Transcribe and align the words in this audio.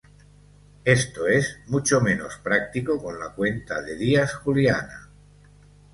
Esto 0.83 1.27
es 1.27 1.59
mucho 1.67 2.01
menos 2.01 2.35
práctico 2.39 2.97
con 2.99 3.19
la 3.19 3.35
cuenta 3.35 3.83
de 3.83 3.95
días 3.95 4.33
juliana. 4.33 5.09